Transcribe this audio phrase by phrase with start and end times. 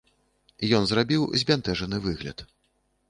[0.77, 2.47] Ён зрабіў збянтэжаны выгляд.